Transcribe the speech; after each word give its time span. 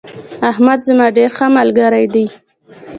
احمد 0.49 0.79
زما 0.87 1.07
ډیر 1.17 1.29
ښه 1.37 1.45
ملگرى 1.57 2.05
دي 2.13 2.25